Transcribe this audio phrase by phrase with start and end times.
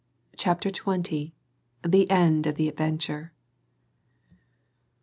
[0.35, 1.35] CHAPTER TWENTY.
[1.83, 3.33] THE END OF THE ADVENTURE.